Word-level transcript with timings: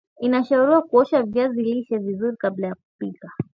inashauriwa 0.19 0.81
kuosha 0.81 1.23
viazi 1.23 1.63
lishe 1.63 1.97
vizuri 1.97 2.37
kabla 2.37 2.67
ya 2.67 2.75
kupika 2.75 3.31